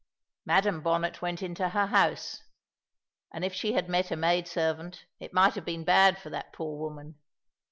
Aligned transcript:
Madam 0.47 0.81
Bonnet 0.81 1.21
went 1.21 1.43
into 1.43 1.69
her 1.69 1.85
house, 1.85 2.41
and 3.31 3.45
if 3.45 3.53
she 3.53 3.73
had 3.73 3.87
met 3.87 4.09
a 4.09 4.15
maid 4.15 4.47
servant, 4.47 5.05
it 5.19 5.31
might 5.31 5.53
have 5.53 5.63
been 5.65 5.83
bad 5.83 6.17
for 6.17 6.31
that 6.31 6.51
poor 6.53 6.79
woman. 6.79 7.19